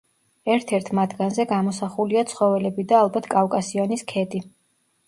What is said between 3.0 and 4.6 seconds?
ალბათ კავკასიონის ქედი.